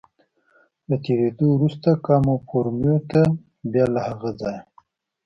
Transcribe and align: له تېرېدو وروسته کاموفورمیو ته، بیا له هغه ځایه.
له 0.87 0.95
تېرېدو 1.05 1.45
وروسته 1.53 1.89
کاموفورمیو 2.05 2.97
ته، 3.11 3.21
بیا 3.71 3.85
له 3.93 4.01
هغه 4.07 4.29
ځایه. 4.39 4.61